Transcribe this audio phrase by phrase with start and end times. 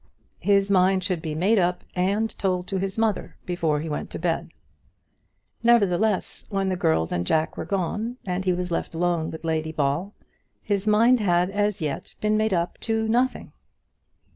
[0.39, 4.17] His mind should be made up and told to his mother before he went to
[4.17, 4.49] bed.
[5.61, 9.71] Nevertheless, when the girls and Jack were gone, and he was left alone with Lady
[9.71, 10.15] Ball,
[10.63, 13.51] his mind had as yet been made up to nothing!